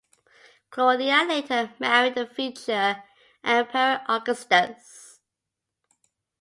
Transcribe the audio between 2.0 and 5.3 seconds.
the future Emperor Augustus.